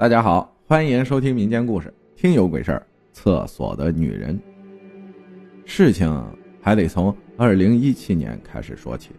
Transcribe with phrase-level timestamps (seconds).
[0.00, 2.86] 大家好，欢迎收听民间故事《听有鬼事儿》。
[3.12, 4.38] 厕所的女人，
[5.64, 6.08] 事情
[6.60, 9.10] 还得从二零一七年开始说起。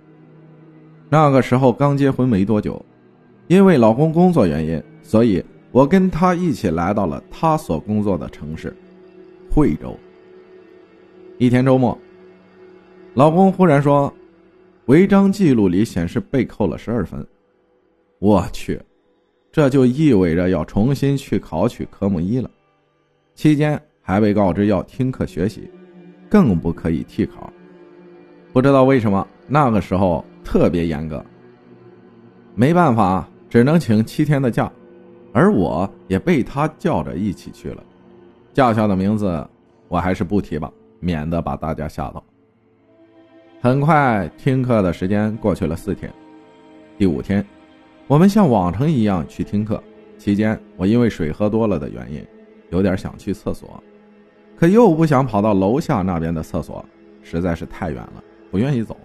[1.09, 2.81] 那个时候刚结婚没多久，
[3.47, 8.73] 因为老公工作原因，所以我跟他一起来到了他所工作的城市——
[9.51, 9.93] 惠州。
[11.39, 11.97] 一天周末，
[13.15, 14.13] 老公忽然说，
[14.85, 17.27] 违章记录里显示被扣了十二分。
[18.19, 18.79] 我去！
[19.51, 22.49] 这就意味着要重新去考取科目一了，
[23.33, 25.69] 期间还被告知要听课学习，
[26.29, 27.51] 更不可以替考。
[28.53, 31.23] 不知道为什么那个时候特别严格，
[32.53, 34.71] 没办法，只能请七天的假，
[35.33, 37.83] 而我也被他叫着一起去了。
[38.53, 39.47] 驾校的名字
[39.87, 42.23] 我还是不提吧，免得把大家吓到。
[43.61, 46.11] 很快，听课的时间过去了四天，
[46.97, 47.43] 第五天。
[48.09, 49.79] 我们像往常一样去听课，
[50.17, 52.25] 期间我因为水喝多了的原因，
[52.71, 53.83] 有点想去厕所，
[54.57, 56.83] 可又不想跑到楼下那边的厕所，
[57.21, 58.97] 实在是太远了，不愿意走。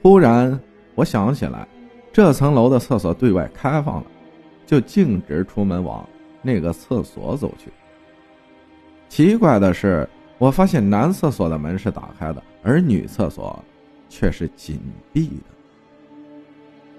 [0.00, 0.58] 忽然
[0.94, 1.68] 我想起来，
[2.10, 4.06] 这层楼的厕所对外开放了，
[4.64, 6.08] 就径直出门往
[6.40, 7.70] 那个厕所走去。
[9.10, 13.62] 奇怪的是，我发现男厕所的门是打开的，而女厕所
[14.08, 14.80] 却是紧
[15.12, 15.57] 闭的。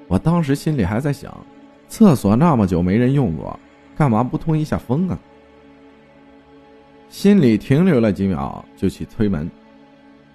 [0.10, 1.32] 我当时心里还在想，
[1.88, 3.58] 厕所那么久没人用过，
[3.96, 5.18] 干嘛不通一下风啊？
[7.10, 9.50] 心里停留了几秒，就去推门。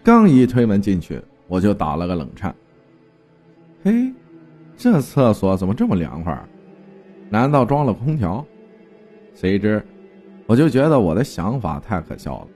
[0.04, 2.54] 刚一推门进去，我就打了个冷颤。
[3.82, 4.12] 嘿，
[4.76, 6.40] 这厕所怎么这么凉快？
[7.28, 8.46] 难道装了空调？
[9.34, 9.84] 谁知，
[10.46, 12.48] 我就觉得我的想法太可笑了。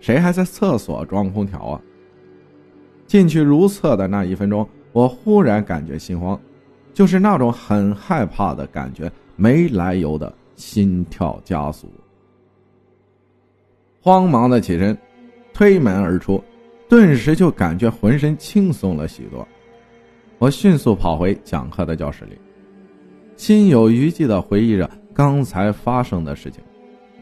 [0.00, 1.80] 谁还在厕所装空调啊？
[3.06, 4.66] 进去如厕的那一分钟。
[4.92, 6.38] 我忽然感觉心慌，
[6.92, 11.88] 就是那种很害怕的感觉，没来由的心跳加速。
[14.02, 14.96] 慌忙的起身，
[15.52, 16.42] 推门而出，
[16.88, 19.46] 顿时就感觉浑身轻松了许多。
[20.38, 22.38] 我迅速跑回讲课的教室里，
[23.36, 26.62] 心有余悸的回忆着刚才发生的事情。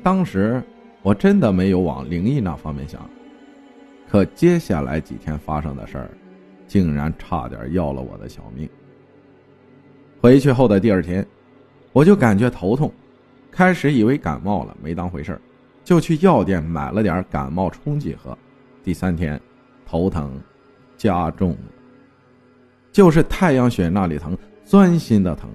[0.03, 0.62] 当时
[1.03, 3.10] 我真的没有往灵异那方面想，
[4.09, 6.09] 可接下来几天发生的事儿。
[6.69, 8.69] 竟然差点要了我的小命。
[10.21, 11.27] 回去后的第二天，
[11.93, 12.93] 我就感觉头痛，
[13.51, 15.41] 开始以为感冒了，没当回事
[15.83, 18.37] 就去药店买了点感冒冲剂喝。
[18.84, 19.41] 第三天，
[19.87, 20.39] 头疼
[20.97, 21.73] 加重了，
[22.93, 25.49] 就是太阳穴那里疼，钻心的疼。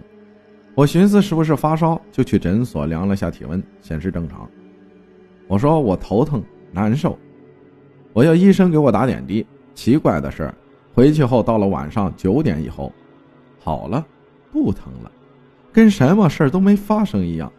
[0.75, 4.49] 我寻思是不是发烧，就去诊所量了下体温，显示正常。
[5.47, 6.41] 我说我头疼
[6.71, 7.19] 难受，
[8.13, 9.45] 我要医生给我打点滴。
[9.75, 10.51] 奇怪的是。
[10.93, 12.91] 回去后，到了晚上九点以后，
[13.59, 14.05] 好了，
[14.51, 15.11] 不疼了，
[15.71, 17.51] 跟什么事儿都没发生一样。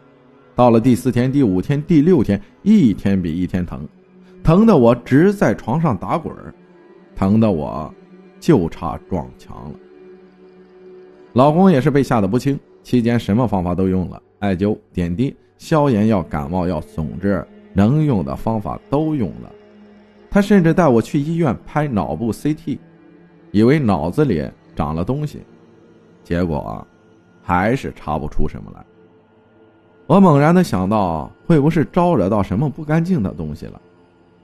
[0.55, 3.85] 到了第四天、第五天、第六天，一天比一天疼，
[4.41, 6.53] 疼的我直在床上打滚儿，
[7.13, 7.93] 疼的我
[8.39, 9.79] 就差撞墙了。
[11.33, 19.51] 老公也是被吓得不轻，期间什么方法都用了，艾灸、点滴、消炎药、感冒药，总之能用的方法都用了。
[20.29, 22.77] 他甚至带我去医院拍脑部 CT。
[23.55, 24.45] 以为脑子里
[24.75, 25.41] 长了东西，
[26.25, 26.85] 结果啊，
[27.41, 28.85] 还是查不出什么来。
[30.07, 33.79] 我猛然的想到，会不会是招惹到什么不干净的东西了？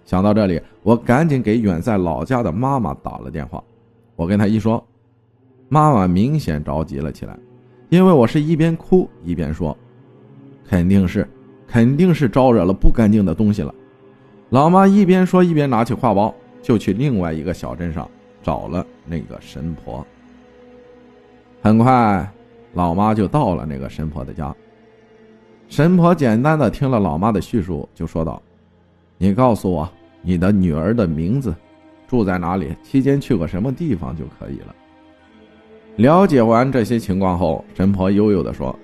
[0.05, 3.61] 想到这里，我赶紧给远在老家的妈妈打了电话。
[4.15, 4.81] 我跟她一说，
[5.67, 7.37] 妈妈明显着急了起来，
[7.89, 9.77] 因为我是一边哭一边说
[10.65, 11.27] ：“肯定是，
[11.67, 13.75] 肯定是招惹了不干净的东西了。”
[14.51, 18.09] 老妈一边说一边拿起挎包，就去另外一个小镇上。
[18.41, 20.05] 找了那个神婆。
[21.61, 22.27] 很快，
[22.73, 24.55] 老妈就到了那个神婆的家。
[25.67, 28.41] 神婆简单的听了老妈的叙述，就说道
[29.17, 29.89] ：“你告诉我
[30.21, 31.55] 你的女儿的名字，
[32.07, 34.75] 住在哪里，期间去过什么地方就可以了。”
[35.97, 38.77] 了解完这些情况后，神婆悠悠的说：“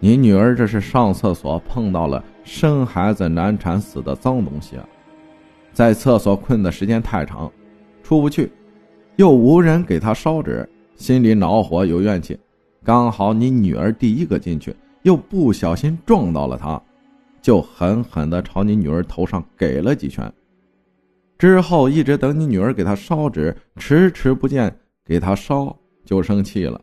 [0.00, 4.88] 你女儿这是上厕所碰到了生孩子难产死的脏东西啊，
[5.72, 7.50] 在厕所困的时间太长。”
[8.12, 8.52] 出不去，
[9.16, 12.38] 又无人给他烧纸，心里恼火有怨气。
[12.84, 16.78] 刚好你女儿第一个进去，又不小心撞到了他，
[17.40, 20.30] 就狠狠的朝你女儿头上给了几拳。
[21.38, 24.70] 之后一直等你女儿给他烧纸，迟迟不见
[25.06, 25.74] 给他烧，
[26.04, 26.78] 就生气了。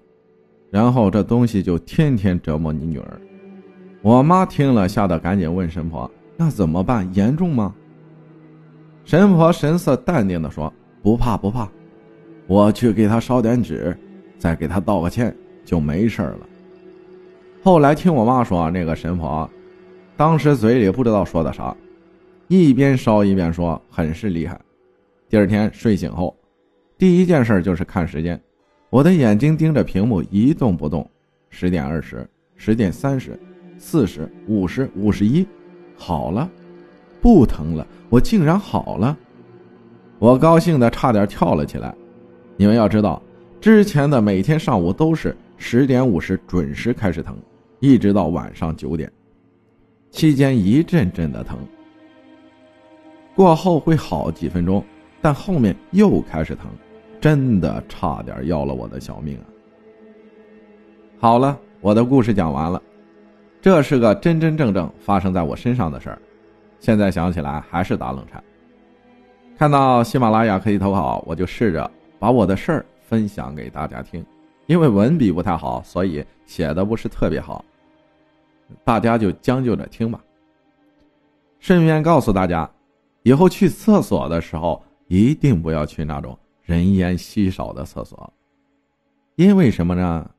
[0.72, 3.22] 然后这东西就天天折磨你女儿。
[4.02, 7.08] 我妈听了，吓得赶紧问神婆：“那怎么办？
[7.14, 7.76] 严重吗？”
[9.06, 10.74] 神婆神色淡定的说。
[11.02, 11.70] 不怕不怕，
[12.48, 13.98] 我去给他烧点纸，
[14.38, 16.40] 再给他道个歉，就没事了。
[17.64, 19.50] 后来听我妈说，那个神婆
[20.18, 21.76] 当时嘴里不知道说的啥，
[22.48, 24.60] 一边烧一边说，很是厉害。
[25.30, 26.36] 第二天睡醒后，
[26.98, 28.40] 第一件事就是看时间，
[28.90, 31.10] 我的眼睛盯着屏幕一动不动。
[31.50, 33.40] 十点二十，十点三十，
[33.78, 35.46] 四十五十五十一，
[35.96, 36.50] 好了，
[37.22, 39.18] 不疼了，我竟然好了，
[40.20, 41.96] 我高兴的差点跳了起来。
[42.58, 43.22] 你们要知道，
[43.62, 47.38] 之前的每天上午都是十点五十准时开始疼，
[47.80, 49.10] 一直到晚上九点，
[50.12, 51.58] 期间一阵阵的疼，
[53.34, 54.84] 过后会好几分钟，
[55.22, 56.66] 但后面又开始疼，
[57.22, 59.46] 真的差点要了我的小命啊！
[61.18, 62.82] 好了，我的故事讲完了。
[63.62, 66.22] 这是个真真正正发生在我身上的事儿，
[66.82, 68.44] 现在想起来还是打冷颤。
[69.60, 74.26] 看到喜马拉雅可以投稿，我就试着把我的事儿分享给大家听。
[74.68, 77.66] 因为文笔不太好，所以写的不是特别好，
[78.86, 80.24] 大家就将就着听吧。
[81.60, 82.72] 顺便告诉大家，
[83.24, 88.34] 以后去厕所的时候一定不要去那种人烟稀少的厕所，
[89.36, 90.32] 因为什么呢？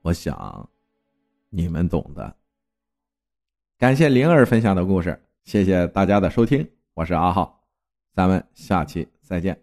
[0.00, 0.66] 我想，
[1.50, 2.34] 你们懂的。
[3.78, 7.60] 感谢灵儿分享的故事，谢谢大家的收听，我是阿浩，
[8.14, 9.58] 咱们下期再见。